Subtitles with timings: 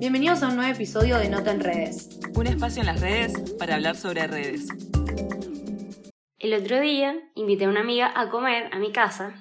[0.00, 2.18] Bienvenidos a un nuevo episodio de Nota en Redes.
[2.34, 4.66] Un espacio en las redes para hablar sobre redes.
[6.40, 9.36] El otro día invité a una amiga a comer a mi casa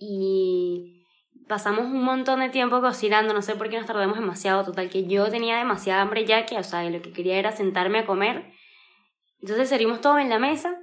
[0.00, 1.04] y
[1.46, 5.06] pasamos un montón de tiempo cocinando, no sé por qué nos tardamos demasiado, total que
[5.06, 8.57] yo tenía demasiada hambre ya que, o sea, lo que quería era sentarme a comer.
[9.40, 10.78] Entonces servimos todo en la mesa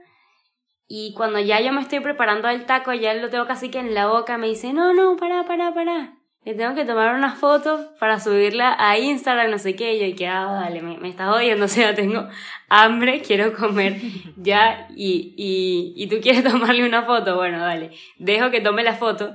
[0.87, 3.93] y cuando ya yo me estoy preparando el taco, ya lo tengo casi que en
[3.93, 6.15] la boca, me dice, no, no, para, para, para
[6.45, 10.15] le tengo que tomar una foto para subirla a Instagram, no sé qué, y yo,
[10.15, 12.27] que, ah, dale, me, me estás odiando, o sea, tengo
[12.69, 13.99] hambre, quiero comer
[14.37, 18.93] ya, y, y, y tú quieres tomarle una foto, bueno, dale, dejo que tome la
[18.93, 19.33] foto,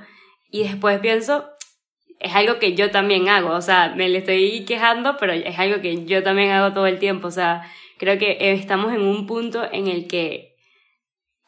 [0.53, 1.51] y después pienso,
[2.21, 5.83] es algo que yo también hago, o sea, me le estoy quejando, pero es algo
[5.83, 7.63] que yo también hago todo el tiempo, o sea,
[8.01, 10.57] creo que estamos en un punto en el que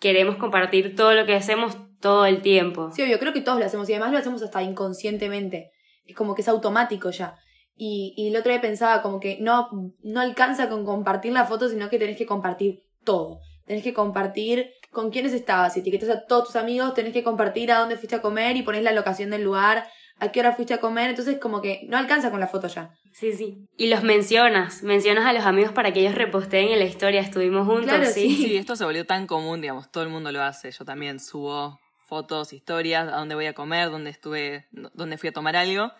[0.00, 2.90] queremos compartir todo lo que hacemos todo el tiempo.
[2.92, 5.70] Sí, yo creo que todos lo hacemos y además lo hacemos hasta inconscientemente.
[6.04, 7.36] Es como que es automático ya.
[7.74, 9.70] Y, y el otro día pensaba como que no,
[10.02, 13.40] no alcanza con compartir la foto, sino que tenés que compartir todo.
[13.64, 15.72] Tenés que compartir con quiénes estabas.
[15.72, 18.62] Si etiquetas a todos tus amigos, tenés que compartir a dónde fuiste a comer y
[18.62, 19.86] pones la locación del lugar,
[20.22, 21.10] a qué hora fuiste a comer.
[21.10, 22.94] Entonces, como que no alcanza con la foto ya.
[23.12, 23.66] Sí, sí.
[23.76, 24.82] Y los mencionas.
[24.84, 27.20] Mencionas a los amigos para que ellos reposteen en la historia.
[27.20, 28.34] Estuvimos juntos, Claro, sí.
[28.36, 30.70] Sí, esto se volvió tan común, digamos, todo el mundo lo hace.
[30.70, 35.32] Yo también subo fotos, historias, a dónde voy a comer, dónde estuve, dónde fui a
[35.32, 35.90] tomar algo.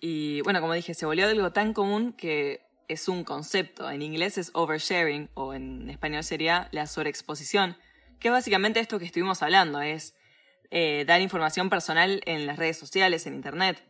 [0.00, 3.90] Y bueno, como dije, se volvió algo tan común que es un concepto.
[3.90, 7.76] En inglés es oversharing o en español sería la sobreexposición,
[8.18, 10.14] que es básicamente esto que estuvimos hablando, es
[10.70, 13.82] eh, dar información personal en las redes sociales, en Internet.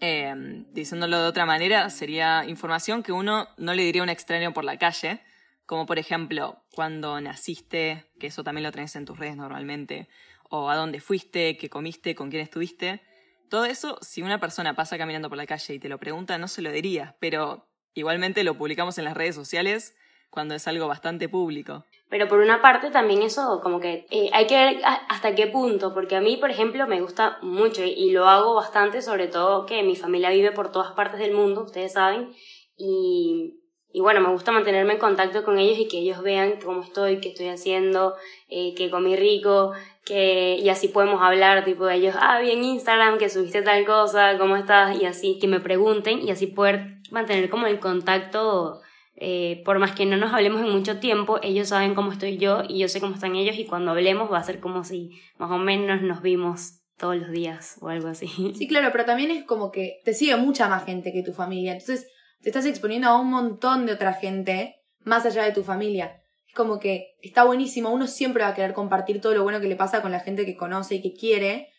[0.00, 0.34] Eh,
[0.72, 4.64] diciéndolo de otra manera, sería información que uno no le diría a un extraño por
[4.64, 5.20] la calle,
[5.64, 10.08] como por ejemplo cuando naciste, que eso también lo tenés en tus redes normalmente,
[10.48, 13.02] o a dónde fuiste, qué comiste, con quién estuviste.
[13.48, 16.48] Todo eso, si una persona pasa caminando por la calle y te lo pregunta, no
[16.48, 19.94] se lo dirías, pero igualmente lo publicamos en las redes sociales
[20.36, 21.86] cuando es algo bastante público.
[22.10, 25.94] Pero por una parte también eso como que eh, hay que ver hasta qué punto,
[25.94, 29.82] porque a mí, por ejemplo, me gusta mucho y lo hago bastante, sobre todo que
[29.82, 32.34] mi familia vive por todas partes del mundo, ustedes saben,
[32.76, 33.54] y,
[33.90, 37.18] y bueno, me gusta mantenerme en contacto con ellos y que ellos vean cómo estoy,
[37.18, 38.14] qué estoy haciendo,
[38.50, 39.72] eh, que comí rico,
[40.04, 43.86] que y así podemos hablar, tipo de ellos, ah, vi en Instagram que subiste tal
[43.86, 45.00] cosa, ¿cómo estás?
[45.00, 48.82] Y así, que me pregunten y así poder mantener como el contacto
[49.18, 52.62] eh, por más que no nos hablemos en mucho tiempo, ellos saben cómo estoy yo
[52.68, 55.50] y yo sé cómo están ellos y cuando hablemos va a ser como si más
[55.50, 58.28] o menos nos vimos todos los días o algo así.
[58.54, 61.72] Sí, claro, pero también es como que te sigue mucha más gente que tu familia.
[61.72, 62.06] Entonces
[62.42, 66.22] te estás exponiendo a un montón de otra gente más allá de tu familia.
[66.46, 69.68] Es como que está buenísimo, uno siempre va a querer compartir todo lo bueno que
[69.68, 71.70] le pasa con la gente que conoce y que quiere,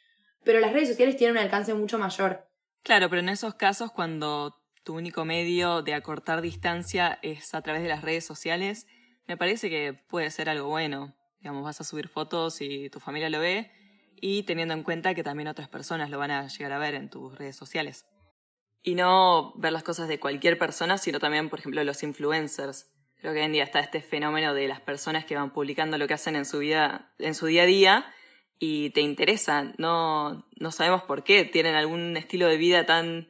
[0.43, 2.47] pero las redes sociales tienen un alcance mucho mayor.
[2.83, 4.55] Claro, pero en esos casos cuando
[4.87, 8.87] tu único medio de acortar distancia es a través de las redes sociales,
[9.27, 11.13] me parece que puede ser algo bueno.
[11.41, 13.69] Digamos, vas a subir fotos y tu familia lo ve
[14.15, 17.09] y teniendo en cuenta que también otras personas lo van a llegar a ver en
[17.09, 18.05] tus redes sociales.
[18.81, 22.89] Y no ver las cosas de cualquier persona, sino también, por ejemplo, los influencers.
[23.17, 26.07] Creo que hoy en día está este fenómeno de las personas que van publicando lo
[26.07, 28.13] que hacen en su vida, en su día a día,
[28.57, 29.75] y te interesan.
[29.77, 31.43] No, no sabemos por qué.
[31.43, 33.27] Tienen algún estilo de vida tan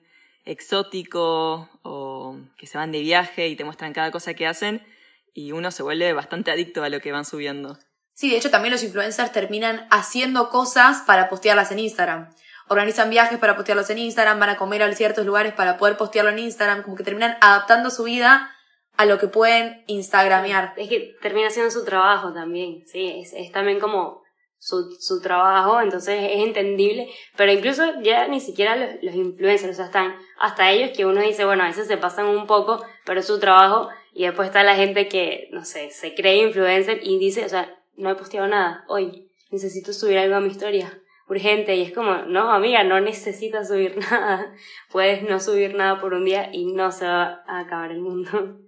[0.48, 4.86] exótico o que se van de viaje y te muestran cada cosa que hacen
[5.34, 7.78] y uno se vuelve bastante adicto a lo que van subiendo.
[8.14, 12.34] Sí, de hecho también los influencers terminan haciendo cosas para postearlas en Instagram.
[12.70, 16.32] Organizan viajes para postearlos en Instagram, van a comer a ciertos lugares para poder postearlo
[16.32, 18.52] en Instagram, como que terminan adaptando su vida
[18.96, 20.74] a lo que pueden instagramear.
[20.78, 24.24] Es que termina siendo su trabajo también, sí, es, es también como
[24.60, 29.76] su, su trabajo, entonces es entendible, pero incluso ya ni siquiera los, los influencers, o
[29.76, 33.20] sea, están hasta ellos que uno dice, bueno, a veces se pasan un poco, pero
[33.20, 37.20] es su trabajo, y después está la gente que, no sé, se cree influencer y
[37.20, 41.76] dice, o sea, no he posteado nada hoy, necesito subir algo a mi historia, urgente,
[41.76, 44.54] y es como, no, amiga, no necesitas subir nada,
[44.92, 48.60] puedes no subir nada por un día y no se va a acabar el mundo.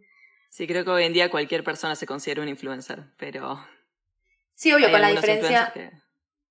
[0.50, 3.59] Sí, creo que hoy en día cualquier persona se considera un influencer, pero
[4.59, 5.89] Sí, obvio, con la diferencia, que-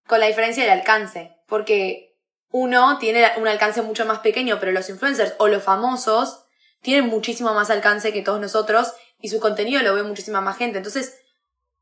[0.06, 2.16] con la diferencia del alcance, porque
[2.50, 6.46] uno tiene un alcance mucho más pequeño, pero los influencers o los famosos
[6.80, 10.78] tienen muchísimo más alcance que todos nosotros y su contenido lo ve muchísima más gente.
[10.78, 11.20] Entonces,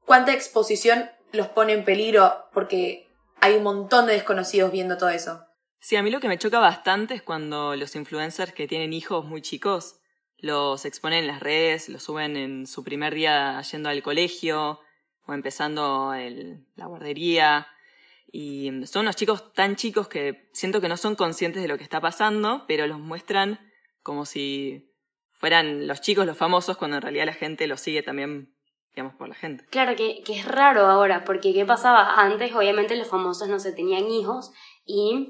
[0.05, 2.49] ¿cuánta exposición los pone en peligro?
[2.53, 3.07] Porque
[3.41, 5.45] hay un montón de desconocidos viendo todo eso.
[5.79, 9.25] Sí, a mí lo que me choca bastante es cuando los influencers que tienen hijos
[9.27, 10.01] muy chicos
[10.39, 14.81] los exponen en las redes, los suben en su primer día yendo al colegio,
[15.27, 17.69] o empezando el, la guardería.
[18.31, 21.85] Y son unos chicos tan chicos que siento que no son conscientes de lo que
[21.85, 23.61] está pasando, pero los muestran
[24.03, 24.93] como si
[25.33, 28.55] fueran los chicos los famosos, cuando en realidad la gente los sigue también,
[28.95, 29.65] digamos, por la gente.
[29.67, 32.21] Claro, que, que es raro ahora, porque ¿qué pasaba?
[32.21, 34.53] Antes, obviamente, los famosos no se tenían hijos
[34.85, 35.29] y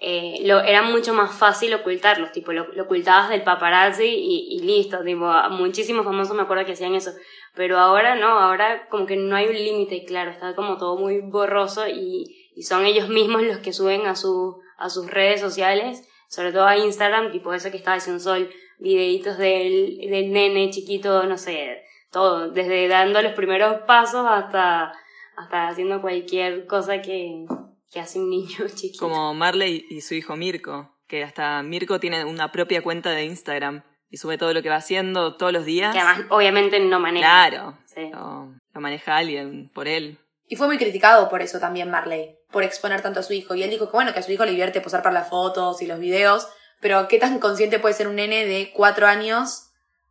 [0.00, 4.60] eh, lo, era mucho más fácil ocultarlos, tipo, lo, lo ocultabas del paparazzi y, y,
[4.60, 7.10] listo, tipo, muchísimos famosos me acuerdo que hacían eso,
[7.54, 11.20] pero ahora no, ahora como que no hay un límite, claro, está como todo muy
[11.20, 16.08] borroso y, y son ellos mismos los que suben a, su, a sus redes sociales,
[16.28, 21.24] sobre todo a Instagram, tipo eso que estaba diciendo Sol, videitos del, del nene chiquito,
[21.24, 24.92] no sé, todo, desde dando los primeros pasos hasta,
[25.36, 27.46] hasta haciendo cualquier cosa que,
[27.90, 28.98] que hace un niño chiquito.
[28.98, 33.82] Como Marley y su hijo Mirko, que hasta Mirko tiene una propia cuenta de Instagram
[34.10, 35.92] y sube todo lo que va haciendo todos los días.
[35.92, 37.26] Que además obviamente no maneja.
[37.26, 38.10] Claro, sí.
[38.10, 40.18] lo, lo maneja alguien por él.
[40.46, 43.54] Y fue muy criticado por eso también Marley, por exponer tanto a su hijo.
[43.54, 45.82] Y él dijo que bueno, que a su hijo le divierte posar para las fotos
[45.82, 46.48] y los videos,
[46.80, 49.70] pero qué tan consciente puede ser un nene de cuatro años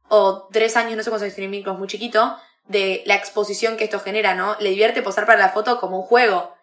[0.09, 2.37] o tres años, no sé cuántos años tiene Mirko, es muy chiquito,
[2.67, 4.55] de la exposición que esto genera, ¿no?
[4.59, 6.53] Le divierte posar para la foto como un juego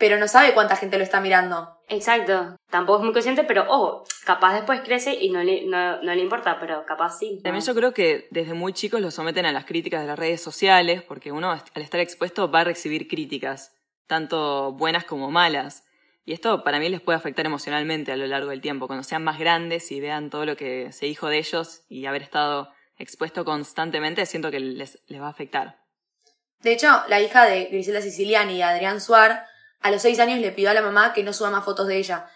[0.00, 1.76] pero no sabe cuánta gente lo está mirando.
[1.86, 2.56] Exacto.
[2.70, 6.22] Tampoco es muy consciente, pero ojo, capaz después crece y no le, no, no le
[6.22, 7.38] importa, pero capaz sí.
[7.44, 10.40] También yo creo que desde muy chicos lo someten a las críticas de las redes
[10.40, 13.76] sociales, porque uno al estar expuesto va a recibir críticas,
[14.06, 15.84] tanto buenas como malas.
[16.24, 19.22] Y esto para mí les puede afectar emocionalmente a lo largo del tiempo, cuando sean
[19.22, 23.44] más grandes y vean todo lo que se dijo de ellos y haber estado expuesto
[23.44, 25.78] constantemente, siento que les, les va a afectar.
[26.62, 29.50] De hecho, la hija de Griselda Siciliani y Adrián Suar
[29.80, 31.96] a los seis años le pidió a la mamá que no suba más fotos de
[31.98, 32.28] ella.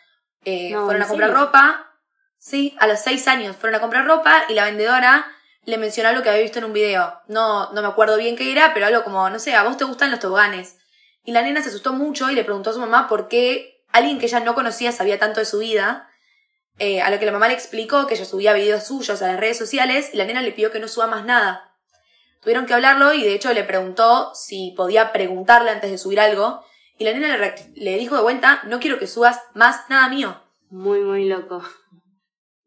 [0.44, 1.44] Eh, No, fueron a ¿en comprar serio?
[1.44, 1.90] ropa.
[2.38, 5.26] Sí, a los seis años fueron a comprar ropa y la vendedora
[5.64, 7.20] le mencionó algo que había visto en un video.
[7.26, 9.84] No, no me acuerdo bien qué era, pero algo como, no sé, a vos te
[9.84, 10.76] gustan los toboganes.
[11.24, 14.18] Y la nena se asustó mucho y le preguntó a su mamá por qué alguien
[14.18, 16.10] que ella no conocía sabía tanto de su vida.
[16.78, 19.40] Eh, a lo que la mamá le explicó que ella subía videos suyos a las
[19.40, 21.72] redes sociales y la nena le pidió que no suba más nada.
[22.42, 26.62] Tuvieron que hablarlo y de hecho le preguntó si podía preguntarle antes de subir algo.
[26.98, 27.36] Y la nena
[27.74, 30.40] le, dijo de vuelta, no quiero que subas más nada mío.
[30.70, 31.62] Muy, muy loco.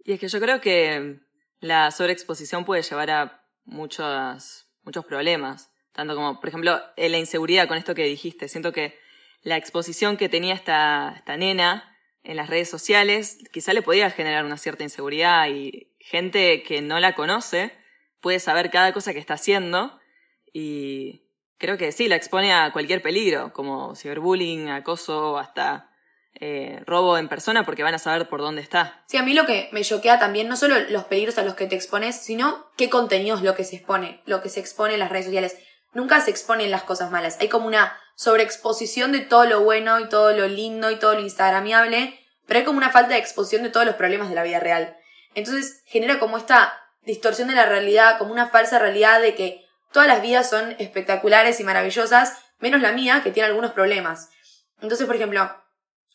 [0.04, 1.20] Y es que yo creo que
[1.60, 5.72] la sobreexposición puede llevar a muchos, muchos problemas.
[5.94, 8.48] Tanto como, por ejemplo, eh, la inseguridad con esto que dijiste.
[8.48, 8.98] Siento que
[9.42, 14.44] la exposición que tenía esta, esta nena en las redes sociales quizá le podía generar
[14.44, 17.72] una cierta inseguridad y gente que no la conoce
[18.20, 19.98] puede saber cada cosa que está haciendo
[20.52, 21.27] y
[21.58, 25.90] creo que sí, la expone a cualquier peligro, como ciberbullying, acoso, hasta
[26.40, 29.04] eh, robo en persona, porque van a saber por dónde está.
[29.08, 31.66] Sí, a mí lo que me choquea también, no solo los peligros a los que
[31.66, 35.00] te expones, sino qué contenido es lo que se expone, lo que se expone en
[35.00, 35.58] las redes sociales.
[35.94, 37.38] Nunca se exponen las cosas malas.
[37.40, 41.22] Hay como una sobreexposición de todo lo bueno y todo lo lindo y todo lo
[41.22, 44.60] instagramiable, pero hay como una falta de exposición de todos los problemas de la vida
[44.60, 44.96] real.
[45.34, 46.74] Entonces genera como esta
[47.04, 51.60] distorsión de la realidad, como una falsa realidad de que todas las vidas son espectaculares
[51.60, 54.30] y maravillosas, menos la mía, que tiene algunos problemas.
[54.82, 55.56] Entonces, por ejemplo,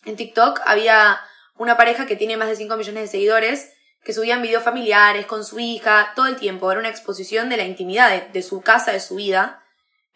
[0.04, 1.20] en TikTok había
[1.56, 3.72] una pareja que tiene más de 5 millones de seguidores
[4.04, 6.70] que subían videos familiares con su hija todo el tiempo.
[6.70, 9.62] Era una exposición de la intimidad de, su casa, de su vida,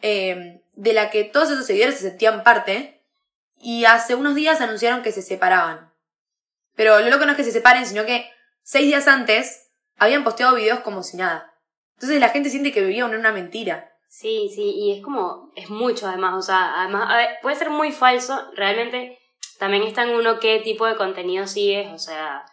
[0.02, 3.04] eh, de la que todos esos seguidores se sentían parte.
[3.58, 5.92] Y hace unos días anunciaron que se separaban.
[6.74, 8.30] Pero lo loco no es que se separen, sino que
[8.62, 11.54] seis días antes habían posteado videos como si nada.
[11.96, 13.90] Entonces la gente siente que vivían en una mentira.
[14.08, 18.40] Sí, sí, y es como, es mucho además, o sea, además, puede ser muy falso,
[18.54, 19.18] realmente
[19.58, 22.44] también está en uno qué tipo de contenido sigues, o sea,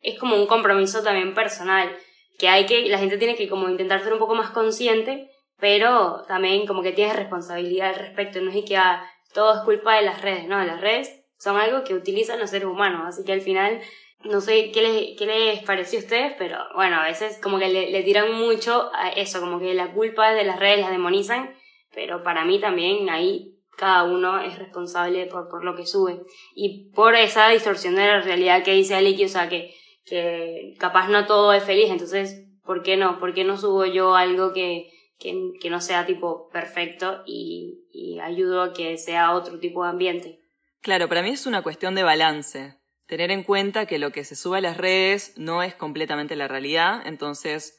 [0.00, 1.94] es como un compromiso también personal,
[2.38, 6.24] que hay que, la gente tiene que como intentar ser un poco más consciente, pero
[6.28, 10.02] también como que tienes responsabilidad al respecto, no es que ah, todo es culpa de
[10.02, 13.42] las redes, no, las redes son algo que utilizan los seres humanos, así que al
[13.42, 13.80] final
[14.24, 17.68] no sé qué les, qué les pareció a ustedes, pero bueno, a veces como que
[17.68, 21.54] le, le tiran mucho a eso, como que la culpa de las redes, las demonizan,
[21.94, 26.20] pero para mí también ahí cada uno es responsable por, por lo que sube.
[26.54, 29.74] Y por esa distorsión de la realidad que dice Aliki, o sea, que,
[30.04, 33.18] que capaz no todo es feliz, entonces, ¿por qué no?
[33.18, 38.20] ¿Por qué no subo yo algo que, que, que no sea tipo perfecto y, y
[38.20, 40.40] ayudo a que sea otro tipo de ambiente?
[40.80, 42.81] Claro, para mí es una cuestión de balance.
[43.12, 46.48] Tener en cuenta que lo que se sube a las redes no es completamente la
[46.48, 47.78] realidad, entonces,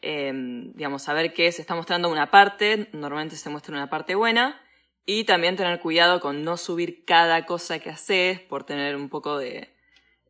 [0.00, 4.62] eh, digamos, saber que se está mostrando una parte, normalmente se muestra una parte buena,
[5.04, 9.36] y también tener cuidado con no subir cada cosa que haces por tener un poco
[9.36, 9.76] de,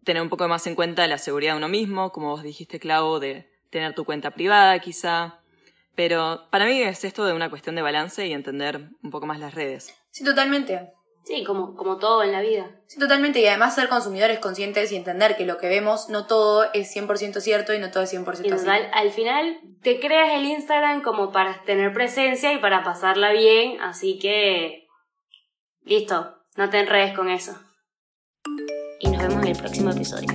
[0.02, 3.20] tener un poco más en cuenta la seguridad de uno mismo, como vos dijiste, Clau,
[3.20, 5.38] de tener tu cuenta privada quizá,
[5.94, 9.38] Pero para mí es esto de una cuestión de balance y entender un poco más
[9.38, 9.94] las redes.
[10.10, 10.94] Sí, totalmente.
[11.24, 12.70] Sí, como, como todo en la vida.
[12.86, 13.40] Sí, totalmente.
[13.40, 17.40] Y además ser consumidores conscientes y entender que lo que vemos no todo es 100%
[17.40, 18.66] cierto y no todo es 100% Y así.
[18.92, 24.18] al final te creas el Instagram como para tener presencia y para pasarla bien, así
[24.18, 24.88] que
[25.84, 27.56] listo, no te enredes con eso.
[28.98, 30.28] Y nos vemos en el próximo episodio.